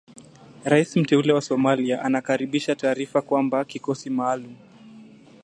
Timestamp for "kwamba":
3.21-3.65